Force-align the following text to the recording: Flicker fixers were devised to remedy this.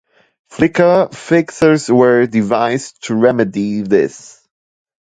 Flicker 0.49 1.09
fixers 1.13 1.87
were 1.87 2.25
devised 2.25 3.03
to 3.03 3.13
remedy 3.13 3.81
this. 3.81 4.43